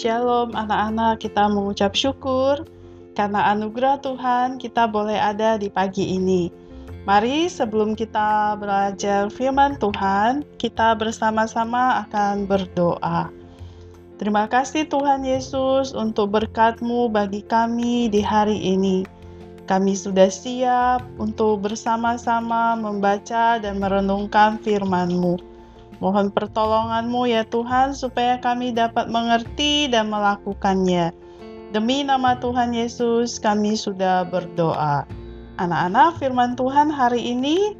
Shalom 0.00 0.56
anak-anak, 0.56 1.20
kita 1.20 1.52
mengucap 1.52 1.92
syukur 1.92 2.64
karena 3.12 3.52
anugerah 3.52 4.00
Tuhan 4.00 4.56
kita 4.56 4.88
boleh 4.88 5.20
ada 5.20 5.60
di 5.60 5.68
pagi 5.68 6.16
ini. 6.16 6.48
Mari 7.04 7.52
sebelum 7.52 7.92
kita 7.92 8.56
belajar 8.56 9.28
firman 9.28 9.76
Tuhan, 9.76 10.40
kita 10.56 10.96
bersama-sama 10.96 12.08
akan 12.08 12.48
berdoa. 12.48 13.28
Terima 14.16 14.48
kasih 14.48 14.88
Tuhan 14.88 15.20
Yesus 15.20 15.92
untuk 15.92 16.32
berkat-Mu 16.32 17.12
bagi 17.12 17.44
kami 17.44 18.08
di 18.08 18.24
hari 18.24 18.56
ini. 18.56 19.04
Kami 19.68 19.92
sudah 19.92 20.32
siap 20.32 21.04
untuk 21.20 21.60
bersama-sama 21.60 22.72
membaca 22.72 23.60
dan 23.60 23.76
merenungkan 23.76 24.56
firman-Mu. 24.64 25.49
Mohon 26.00 26.32
pertolonganmu 26.32 27.28
ya 27.28 27.44
Tuhan 27.44 27.92
supaya 27.92 28.40
kami 28.40 28.72
dapat 28.72 29.12
mengerti 29.12 29.84
dan 29.92 30.08
melakukannya. 30.08 31.12
Demi 31.76 32.02
nama 32.02 32.40
Tuhan 32.40 32.72
Yesus 32.72 33.36
kami 33.36 33.76
sudah 33.76 34.24
berdoa. 34.26 35.04
Anak-anak 35.60 36.16
firman 36.16 36.56
Tuhan 36.56 36.88
hari 36.88 37.20
ini 37.36 37.76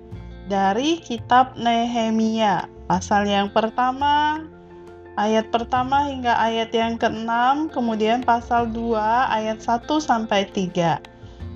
dari 0.53 1.01
kitab 1.01 1.57
Nehemia 1.57 2.69
pasal 2.91 3.25
yang 3.25 3.49
pertama 3.57 4.45
ayat 5.17 5.49
pertama 5.49 6.05
hingga 6.05 6.37
ayat 6.37 6.75
yang 6.77 7.01
ke-6 7.01 7.73
kemudian 7.73 8.21
pasal 8.21 8.69
2 8.69 9.01
ayat 9.33 9.65
1 9.65 9.89
sampai 9.97 10.45
3. 10.53 11.01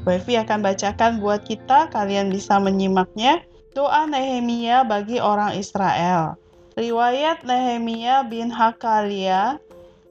Wevi 0.05 0.37
akan 0.37 0.61
bacakan 0.61 1.21
buat 1.21 1.49
kita, 1.49 1.89
kalian 1.89 2.29
bisa 2.29 2.61
menyimaknya. 2.61 3.41
Doa 3.73 4.07
Nehemia 4.07 4.85
bagi 4.85 5.19
orang 5.19 5.57
Israel. 5.57 6.37
Riwayat 6.75 7.47
Nehemia 7.47 8.27
bin 8.27 8.51
Hakalia 8.51 9.63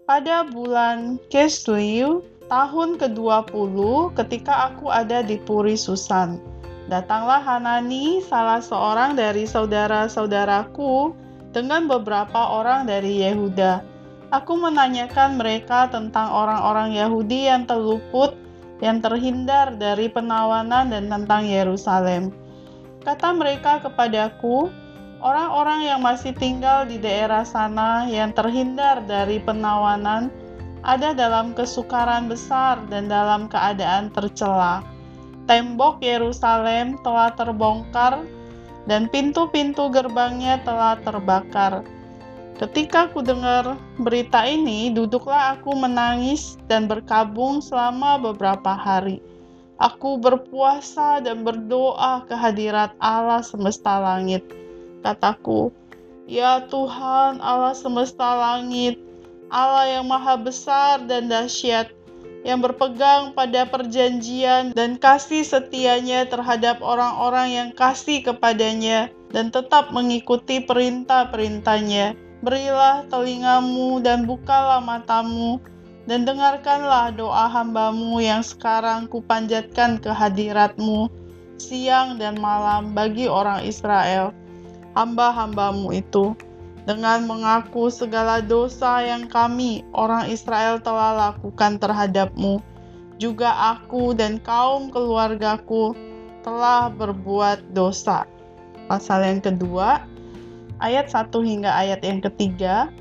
pada 0.07 0.47
bulan 0.47 1.19
Kesliu 1.27 2.23
tahun 2.47 2.95
ke-20 2.95 3.75
ketika 4.15 4.71
aku 4.71 4.87
ada 4.87 5.19
di 5.19 5.35
Puri 5.43 5.75
Susan. 5.75 6.39
Datanglah 6.87 7.43
Hanani, 7.43 8.23
salah 8.23 8.63
seorang 8.63 9.19
dari 9.19 9.43
saudara-saudaraku, 9.43 11.11
dengan 11.51 11.83
beberapa 11.83 12.55
orang 12.55 12.87
dari 12.87 13.27
Yehuda. 13.27 13.83
Aku 14.31 14.55
menanyakan 14.55 15.35
mereka 15.35 15.91
tentang 15.91 16.31
orang-orang 16.31 16.95
Yahudi 16.95 17.51
yang 17.51 17.67
terluput, 17.67 18.39
yang 18.79 19.03
terhindar 19.03 19.75
dari 19.75 20.07
penawanan 20.07 20.95
dan 20.95 21.11
tentang 21.11 21.43
Yerusalem. 21.43 22.31
Kata 23.03 23.35
mereka 23.35 23.83
kepadaku, 23.83 24.71
Orang-orang 25.23 25.87
yang 25.87 26.03
masih 26.03 26.35
tinggal 26.35 26.83
di 26.83 26.99
daerah 26.99 27.47
sana 27.47 28.03
yang 28.11 28.35
terhindar 28.35 28.99
dari 29.07 29.39
penawanan 29.39 30.27
ada 30.83 31.15
dalam 31.15 31.55
kesukaran 31.55 32.27
besar 32.27 32.83
dan 32.91 33.07
dalam 33.07 33.47
keadaan 33.47 34.11
tercela. 34.11 34.83
Tembok 35.47 36.03
Yerusalem 36.03 36.99
telah 37.07 37.31
terbongkar 37.39 38.19
dan 38.83 39.07
pintu-pintu 39.07 39.87
gerbangnya 39.95 40.59
telah 40.67 40.99
terbakar. 40.99 41.87
Ketika 42.59 43.07
ku 43.15 43.23
dengar 43.23 43.79
berita 44.03 44.43
ini, 44.43 44.91
duduklah 44.91 45.55
aku 45.55 45.71
menangis 45.71 46.59
dan 46.67 46.83
berkabung 46.91 47.63
selama 47.63 48.19
beberapa 48.19 48.75
hari. 48.75 49.23
Aku 49.79 50.19
berpuasa 50.19 51.23
dan 51.23 51.47
berdoa 51.47 52.27
ke 52.27 52.35
hadirat 52.35 52.91
Allah 52.99 53.39
semesta 53.39 54.03
langit 54.03 54.62
Kataku, 55.03 55.75
Ya 56.23 56.63
Tuhan 56.71 57.43
Allah 57.43 57.75
semesta 57.75 58.23
langit, 58.39 58.95
Allah 59.51 59.99
yang 59.99 60.07
maha 60.07 60.39
besar 60.39 61.03
dan 61.03 61.27
dahsyat, 61.27 61.91
yang 62.47 62.63
berpegang 62.63 63.35
pada 63.35 63.67
perjanjian 63.67 64.71
dan 64.71 64.95
kasih 64.95 65.43
setianya 65.43 66.23
terhadap 66.31 66.79
orang-orang 66.79 67.47
yang 67.51 67.69
kasih 67.75 68.23
kepadanya 68.23 69.11
dan 69.35 69.51
tetap 69.51 69.91
mengikuti 69.91 70.63
perintah-perintahnya. 70.63 72.15
Berilah 72.39 73.03
telingamu 73.11 73.99
dan 73.99 74.23
bukalah 74.23 74.79
matamu 74.79 75.59
dan 76.07 76.27
dengarkanlah 76.27 77.15
doa 77.15 77.47
hambamu 77.47 78.19
yang 78.19 78.43
sekarang 78.43 79.07
kupanjatkan 79.07 79.99
ke 79.99 80.11
hadiratmu 80.11 81.07
siang 81.55 82.19
dan 82.19 82.35
malam 82.43 82.91
bagi 82.91 83.31
orang 83.31 83.63
Israel 83.63 84.35
hamba-hambamu 84.93 85.93
itu 85.93 86.33
dengan 86.83 87.23
mengaku 87.23 87.87
segala 87.87 88.43
dosa 88.43 88.99
yang 88.99 89.29
kami, 89.31 89.87
orang 89.95 90.27
Israel, 90.27 90.79
telah 90.83 91.31
lakukan 91.31 91.79
terhadapmu. 91.79 92.59
Juga 93.21 93.77
aku 93.77 94.11
dan 94.11 94.41
kaum 94.43 94.91
keluargaku 94.91 95.95
telah 96.43 96.91
berbuat 96.91 97.71
dosa. 97.71 98.27
Pasal 98.91 99.23
yang 99.23 99.39
kedua, 99.39 100.03
ayat 100.83 101.07
1 101.07 101.31
hingga 101.39 101.71
ayat 101.71 102.03
yang 102.03 102.19
ketiga, 102.19 102.91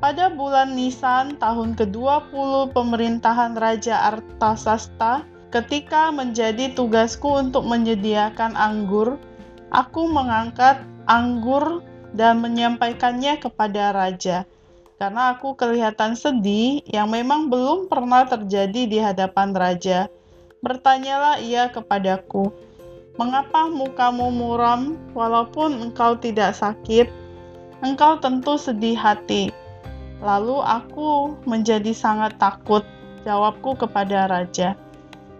pada 0.00 0.32
bulan 0.32 0.72
Nisan 0.72 1.36
tahun 1.36 1.76
ke-20 1.76 2.72
pemerintahan 2.72 3.52
Raja 3.52 4.16
Artasasta, 4.16 5.28
ketika 5.52 6.08
menjadi 6.08 6.72
tugasku 6.72 7.36
untuk 7.36 7.68
menyediakan 7.68 8.56
anggur, 8.56 9.20
aku 9.76 10.08
mengangkat 10.08 10.80
anggur 11.10 11.82
dan 12.14 12.38
menyampaikannya 12.38 13.42
kepada 13.42 13.90
raja. 13.90 14.46
Karena 15.02 15.34
aku 15.34 15.58
kelihatan 15.58 16.14
sedih 16.14 16.86
yang 16.86 17.10
memang 17.10 17.50
belum 17.50 17.90
pernah 17.90 18.30
terjadi 18.30 18.86
di 18.86 18.98
hadapan 19.02 19.50
raja. 19.50 20.06
Bertanyalah 20.62 21.42
ia 21.42 21.72
kepadaku, 21.72 22.52
"Mengapa 23.18 23.66
mukamu 23.66 24.30
muram 24.30 24.94
walaupun 25.16 25.90
engkau 25.90 26.14
tidak 26.20 26.54
sakit? 26.54 27.10
Engkau 27.82 28.20
tentu 28.22 28.60
sedih 28.60 28.94
hati." 28.94 29.50
Lalu 30.20 30.60
aku 30.60 31.32
menjadi 31.48 31.96
sangat 31.96 32.36
takut. 32.36 32.84
Jawabku 33.24 33.72
kepada 33.80 34.28
raja, 34.28 34.76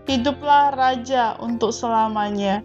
"Hiduplah 0.08 0.72
raja 0.72 1.36
untuk 1.36 1.76
selamanya." 1.76 2.64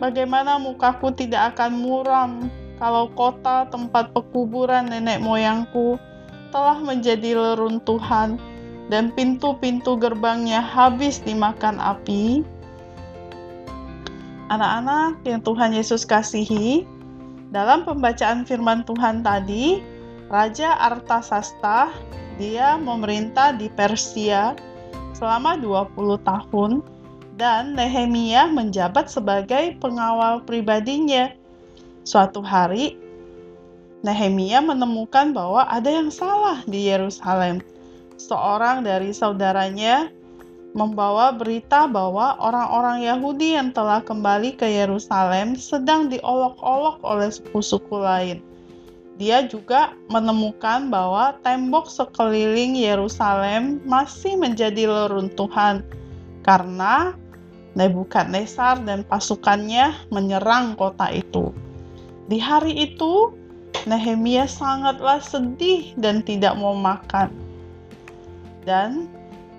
Bagaimana 0.00 0.56
mukaku 0.56 1.12
tidak 1.12 1.54
akan 1.54 1.76
muram 1.76 2.32
kalau 2.80 3.12
kota 3.12 3.68
tempat 3.68 4.16
pekuburan 4.16 4.88
nenek 4.88 5.20
moyangku 5.20 6.00
telah 6.48 6.80
menjadi 6.80 7.36
leruntuhan 7.36 8.40
dan 8.88 9.12
pintu-pintu 9.12 10.00
gerbangnya 10.00 10.64
habis 10.64 11.20
dimakan 11.20 11.76
api? 11.76 12.40
Anak-anak 14.48 15.20
yang 15.28 15.44
Tuhan 15.44 15.76
Yesus 15.76 16.08
kasihi, 16.08 16.88
dalam 17.52 17.84
pembacaan 17.84 18.48
firman 18.48 18.82
Tuhan 18.88 19.20
tadi, 19.20 19.84
Raja 20.32 20.80
Artasasta 20.80 21.92
dia 22.40 22.80
memerintah 22.80 23.52
di 23.52 23.68
Persia 23.68 24.56
selama 25.12 25.60
20 25.60 25.92
tahun 26.24 26.80
dan 27.40 27.72
Nehemia 27.72 28.44
menjabat 28.52 29.08
sebagai 29.08 29.80
pengawal 29.80 30.44
pribadinya. 30.44 31.32
Suatu 32.04 32.44
hari, 32.44 33.00
Nehemia 34.04 34.60
menemukan 34.60 35.32
bahwa 35.32 35.64
ada 35.64 35.88
yang 35.88 36.12
salah 36.12 36.60
di 36.68 36.92
Yerusalem. 36.92 37.64
Seorang 38.20 38.84
dari 38.84 39.16
saudaranya 39.16 40.12
membawa 40.76 41.32
berita 41.32 41.88
bahwa 41.88 42.36
orang-orang 42.36 43.08
Yahudi 43.08 43.56
yang 43.56 43.72
telah 43.72 44.04
kembali 44.04 44.60
ke 44.60 44.68
Yerusalem 44.68 45.56
sedang 45.56 46.12
diolok-olok 46.12 47.00
oleh 47.00 47.32
suku-suku 47.32 47.96
lain. 47.96 48.44
Dia 49.16 49.48
juga 49.48 49.96
menemukan 50.12 50.92
bahwa 50.92 51.36
tembok 51.40 51.88
sekeliling 51.88 52.76
Yerusalem 52.76 53.80
masih 53.88 54.36
menjadi 54.36 54.88
leruntuhan 54.88 55.84
karena 56.44 57.12
Nebukadnezar 57.78 58.82
dan 58.82 59.06
pasukannya 59.06 60.10
menyerang 60.10 60.74
kota 60.74 61.06
itu. 61.14 61.54
Di 62.26 62.38
hari 62.42 62.74
itu, 62.90 63.30
Nehemia 63.86 64.44
sangatlah 64.50 65.22
sedih 65.22 65.94
dan 65.94 66.20
tidak 66.26 66.58
mau 66.58 66.74
makan. 66.74 67.30
Dan 68.66 69.06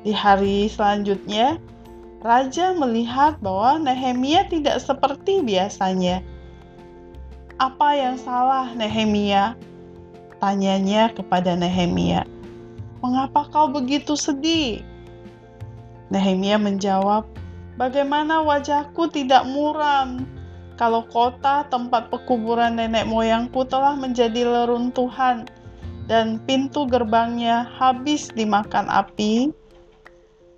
di 0.03 0.11
hari 0.13 0.67
selanjutnya, 0.67 1.57
raja 2.21 2.75
melihat 2.75 3.39
bahwa 3.39 3.81
Nehemia 3.81 4.45
tidak 4.51 4.77
seperti 4.83 5.41
biasanya. 5.41 6.21
Apa 7.57 7.93
yang 7.97 8.17
salah, 8.19 8.73
Nehemia? 8.75 9.57
Tanyanya 10.41 11.13
kepada 11.13 11.53
Nehemia. 11.53 12.25
Mengapa 13.01 13.49
kau 13.49 13.69
begitu 13.69 14.13
sedih? 14.13 14.81
Nehemia 16.13 16.57
menjawab, 16.61 17.25
Bagaimana 17.79 18.44
wajahku 18.44 19.07
tidak 19.07 19.47
muram 19.47 20.27
kalau 20.75 21.06
kota 21.07 21.63
tempat 21.71 22.12
pekuburan 22.12 22.75
nenek 22.75 23.07
moyangku 23.07 23.63
telah 23.63 23.95
menjadi 23.95 24.44
leruntuhan 24.44 25.47
dan 26.12 26.41
pintu 26.44 26.83
gerbangnya 26.89 27.63
habis 27.77 28.27
dimakan 28.33 28.89
api. 28.91 29.53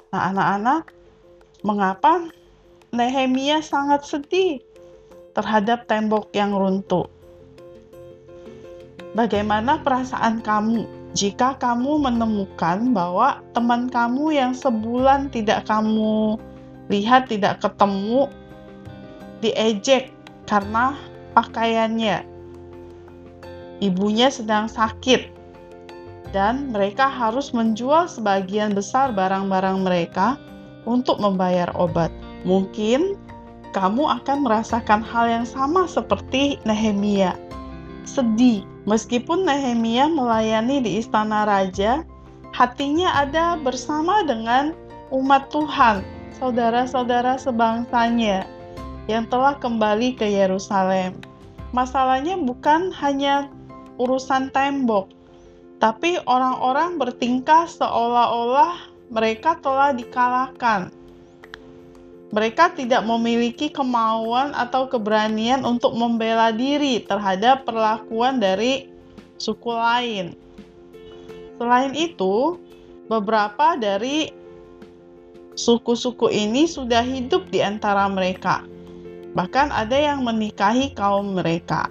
Nah, 0.09 0.33
anak-anak, 0.33 0.93
mengapa 1.61 2.29
Nehemia 2.93 3.61
sangat 3.61 4.05
sedih 4.05 4.61
terhadap 5.33 5.89
tembok 5.89 6.29
yang 6.33 6.53
runtuh? 6.53 7.09
Bagaimana 9.13 9.81
perasaan 9.81 10.41
kamu 10.41 10.85
jika 11.13 11.53
kamu 11.61 12.01
menemukan 12.09 12.89
bahwa 12.89 13.41
teman 13.53 13.85
kamu 13.85 14.33
yang 14.33 14.53
sebulan 14.57 15.29
tidak 15.29 15.69
kamu 15.69 16.41
lihat, 16.89 17.31
tidak 17.31 17.63
ketemu, 17.63 18.27
diejek 19.39 20.11
karena 20.47 20.97
pakaiannya? 21.35 22.23
Ibunya 23.83 24.31
sedang 24.31 24.71
sakit, 24.71 25.27
dan 26.33 26.73
mereka 26.73 27.05
harus 27.07 27.53
menjual 27.53 28.09
sebagian 28.09 28.73
besar 28.73 29.13
barang-barang 29.13 29.85
mereka 29.85 30.35
untuk 30.89 31.21
membayar 31.21 31.69
obat. 31.77 32.09
Mungkin 32.43 33.15
kamu 33.71 34.21
akan 34.21 34.45
merasakan 34.45 35.01
hal 35.01 35.25
yang 35.29 35.45
sama 35.47 35.89
seperti 35.89 36.59
Nehemia. 36.67 37.37
Sedih, 38.03 38.67
meskipun 38.83 39.47
Nehemia 39.47 40.11
melayani 40.11 40.83
di 40.83 40.99
istana 40.99 41.47
raja, 41.47 42.03
hatinya 42.51 43.13
ada 43.15 43.55
bersama 43.57 44.21
dengan 44.27 44.75
umat 45.09 45.49
Tuhan, 45.49 46.05
saudara-saudara 46.37 47.37
sebangsanya 47.37 48.45
yang 49.05 49.29
telah 49.29 49.57
kembali 49.59 50.17
ke 50.17 50.25
Yerusalem. 50.25 51.13
Masalahnya 51.73 52.37
bukan 52.37 52.93
hanya 53.01 53.49
urusan 53.97 54.53
tembok, 54.53 55.09
tapi 55.81 56.21
orang-orang 56.29 57.01
bertingkah 57.01 57.65
seolah-olah 57.65 58.93
mereka 59.09 59.57
telah 59.61 59.93
dikalahkan. 59.93 60.93
Mereka 62.33 62.73
tidak 62.73 63.05
memiliki 63.05 63.69
kemauan 63.69 64.57
atau 64.57 64.89
keberanian 64.89 65.61
untuk 65.61 65.93
membela 65.93 66.49
diri 66.49 67.05
terhadap 67.05 67.61
perlakuan 67.61 68.41
dari 68.41 68.89
suku 69.37 69.69
lain. 69.69 70.33
Selain 71.61 71.93
itu, 71.93 72.57
beberapa 73.05 73.77
dari 73.77 74.33
suku-suku 75.53 76.29
ini 76.29 76.65
sudah 76.65 77.05
hidup 77.05 77.49
di 77.49 77.61
antara 77.61 78.09
mereka. 78.09 78.65
Bahkan 79.33 79.73
ada 79.73 79.97
yang 79.97 80.21
menikahi 80.21 80.93
kaum 80.93 81.37
mereka. 81.37 81.89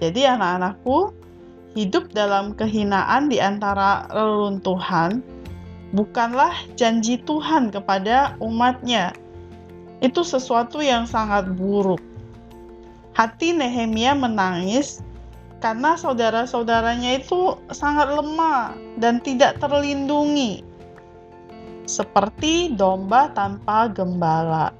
Jadi 0.00 0.28
anak-anakku, 0.28 1.12
hidup 1.76 2.12
dalam 2.16 2.56
kehinaan 2.56 3.28
di 3.28 3.40
antara 3.40 4.08
reruntuhan 4.08 5.20
bukanlah 5.92 6.52
janji 6.76 7.20
Tuhan 7.24 7.68
kepada 7.72 8.36
umatnya. 8.40 9.12
Itu 10.00 10.24
sesuatu 10.24 10.80
yang 10.80 11.08
sangat 11.08 11.56
buruk. 11.56 12.00
Hati 13.16 13.56
Nehemia 13.56 14.12
menangis 14.12 15.00
karena 15.64 15.96
saudara-saudaranya 15.96 17.24
itu 17.24 17.56
sangat 17.72 18.12
lemah 18.12 18.76
dan 19.00 19.24
tidak 19.24 19.56
terlindungi, 19.56 20.60
seperti 21.86 22.74
domba 22.74 23.30
tanpa 23.32 23.88
gembala. 23.90 24.74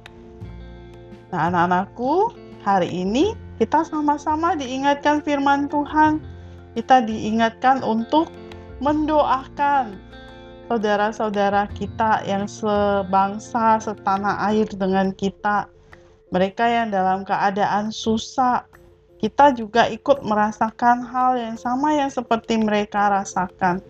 Nah, 1.31 1.51
anak-anakku, 1.51 2.35
hari 2.63 2.91
ini 2.91 3.35
kita 3.57 3.83
sama-sama 3.87 4.53
diingatkan 4.53 5.23
firman 5.23 5.67
Tuhan. 5.67 6.21
Kita 6.77 7.01
diingatkan 7.01 7.81
untuk 7.81 8.29
mendoakan 8.83 9.97
saudara-saudara 10.69 11.65
kita 11.73 12.21
yang 12.27 12.45
sebangsa, 12.45 13.81
setanah 13.81 14.45
air 14.51 14.67
dengan 14.69 15.15
kita, 15.15 15.65
mereka 16.29 16.67
yang 16.67 16.91
dalam 16.91 17.23
keadaan 17.23 17.89
susah, 17.89 18.67
kita 19.17 19.55
juga 19.55 19.89
ikut 19.89 20.21
merasakan 20.21 21.01
hal 21.07 21.39
yang 21.39 21.57
sama 21.57 21.95
yang 21.97 22.11
seperti 22.11 22.59
mereka 22.61 23.09
rasakan. 23.09 23.81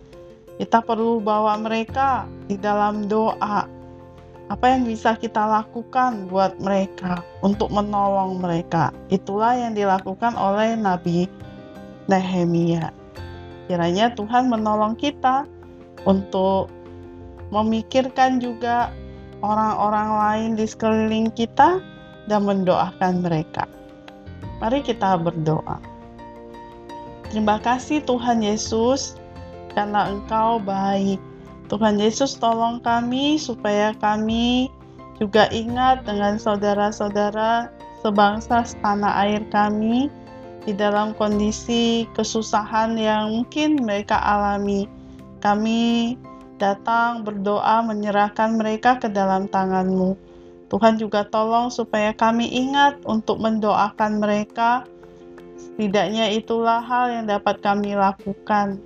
Kita 0.57 0.81
perlu 0.81 1.21
bawa 1.21 1.53
mereka 1.61 2.25
di 2.49 2.57
dalam 2.57 3.05
doa. 3.05 3.69
Apa 4.47 4.65
yang 4.73 4.89
bisa 4.89 5.13
kita 5.13 5.45
lakukan 5.45 6.25
buat 6.31 6.57
mereka 6.57 7.21
untuk 7.45 7.69
menolong 7.69 8.41
mereka? 8.41 8.89
Itulah 9.13 9.53
yang 9.53 9.77
dilakukan 9.77 10.33
oleh 10.33 10.73
Nabi 10.73 11.29
Nehemia. 12.09 12.89
Kiranya 13.67 14.15
Tuhan 14.15 14.49
menolong 14.49 14.97
kita 14.97 15.45
untuk 16.07 16.71
memikirkan 17.51 18.39
juga 18.39 18.89
orang-orang 19.45 20.09
lain 20.09 20.49
di 20.57 20.65
sekeliling 20.65 21.29
kita 21.35 21.77
dan 22.25 22.41
mendoakan 22.47 23.21
mereka. 23.21 23.67
Mari 24.57 24.81
kita 24.81 25.21
berdoa. 25.21 25.77
Terima 27.29 27.59
kasih 27.59 28.01
Tuhan 28.07 28.41
Yesus 28.41 29.19
karena 29.77 30.09
Engkau 30.09 30.57
baik. 30.57 31.21
Tuhan 31.69 32.01
Yesus 32.01 32.33
tolong 32.41 32.81
kami 32.81 33.37
supaya 33.37 33.93
kami 33.93 34.73
juga 35.21 35.45
ingat 35.53 36.01
dengan 36.09 36.41
saudara-saudara 36.41 37.69
sebangsa 38.01 38.65
setanah 38.65 39.13
air 39.21 39.45
kami 39.53 40.09
di 40.65 40.73
dalam 40.73 41.13
kondisi 41.13 42.09
kesusahan 42.17 42.97
yang 42.97 43.29
mungkin 43.29 43.77
mereka 43.85 44.17
alami. 44.17 44.89
Kami 45.37 46.17
datang 46.57 47.21
berdoa 47.21 47.85
menyerahkan 47.85 48.57
mereka 48.57 48.97
ke 48.97 49.07
dalam 49.13 49.45
tanganmu. 49.45 50.17
Tuhan 50.67 50.99
juga 50.99 51.23
tolong 51.23 51.71
supaya 51.71 52.11
kami 52.11 52.49
ingat 52.51 52.99
untuk 53.07 53.39
mendoakan 53.39 54.19
mereka. 54.19 54.83
Setidaknya 55.55 56.33
itulah 56.35 56.83
hal 56.83 57.13
yang 57.21 57.25
dapat 57.29 57.63
kami 57.63 57.95
lakukan. 57.95 58.81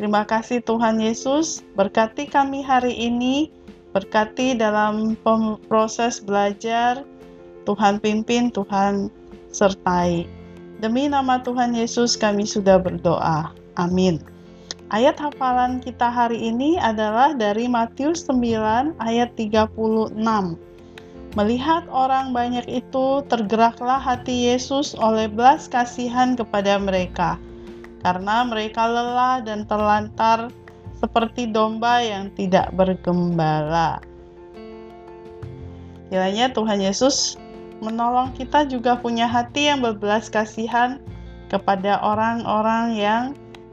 Terima 0.00 0.24
kasih 0.24 0.64
Tuhan 0.64 0.98
Yesus, 0.98 1.60
berkati 1.76 2.24
kami 2.24 2.64
hari 2.64 2.96
ini, 2.96 3.52
berkati 3.92 4.56
dalam 4.56 5.20
proses 5.68 6.16
belajar, 6.24 7.04
Tuhan 7.68 8.00
pimpin, 8.00 8.48
Tuhan 8.48 9.12
sertai. 9.52 10.24
Demi 10.80 11.06
nama 11.06 11.38
Tuhan 11.44 11.76
Yesus 11.76 12.16
kami 12.16 12.48
sudah 12.48 12.80
berdoa. 12.80 13.52
Amin. 13.76 14.18
Ayat 14.92 15.16
hafalan 15.20 15.80
kita 15.80 16.08
hari 16.08 16.40
ini 16.40 16.76
adalah 16.76 17.32
dari 17.36 17.64
Matius 17.64 18.24
9 18.28 18.96
ayat 19.00 19.32
36. 19.36 19.76
Melihat 21.32 21.84
orang 21.88 22.36
banyak 22.36 22.68
itu, 22.68 23.24
tergeraklah 23.24 23.96
hati 23.96 24.52
Yesus 24.52 24.92
oleh 25.00 25.32
belas 25.32 25.64
kasihan 25.64 26.36
kepada 26.36 26.76
mereka, 26.76 27.40
karena 28.02 28.46
mereka 28.46 28.84
lelah 28.86 29.40
dan 29.42 29.64
terlantar 29.66 30.50
seperti 30.98 31.50
domba 31.50 32.02
yang 32.02 32.30
tidak 32.34 32.70
bergembala. 32.74 33.98
Kiranya 36.12 36.52
Tuhan 36.52 36.78
Yesus 36.82 37.40
menolong 37.82 38.30
kita 38.38 38.68
juga 38.70 38.94
punya 38.94 39.26
hati 39.26 39.66
yang 39.66 39.82
berbelas 39.82 40.30
kasihan 40.30 41.02
kepada 41.50 41.98
orang-orang 41.98 42.94
yang 42.94 43.22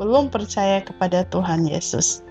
belum 0.02 0.34
percaya 0.34 0.82
kepada 0.82 1.28
Tuhan 1.30 1.70
Yesus. 1.70 2.26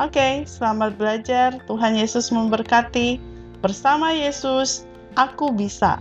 Oke, 0.00 0.16
okay, 0.16 0.34
selamat 0.48 0.96
belajar. 0.96 1.60
Tuhan 1.68 1.94
Yesus 1.94 2.32
memberkati. 2.32 3.20
Bersama 3.60 4.16
Yesus, 4.16 4.88
aku 5.20 5.52
bisa. 5.52 6.00